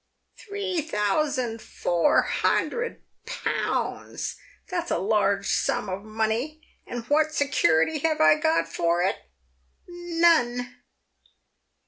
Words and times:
"Three 0.47 0.81
thousand 0.81 1.61
four 1.61 2.23
hundred 2.23 3.03
pounds! 3.27 4.35
That's 4.67 4.89
a 4.89 4.97
large 4.97 5.47
sum 5.47 5.89
of 5.89 6.01
money. 6.03 6.59
And 6.87 7.05
what 7.07 7.33
security 7.35 7.99
have 7.99 8.19
I 8.19 8.33
got 8.39 8.67
for 8.67 9.03
it? 9.03 9.17
None 9.87 10.73